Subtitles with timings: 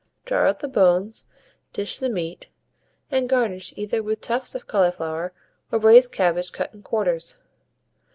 [0.25, 1.25] Draw out the bones,
[1.73, 2.47] dish the meat,
[3.11, 5.31] and garnish either with tufts of cauliflower
[5.71, 7.37] or braised cabbage cut in quarters.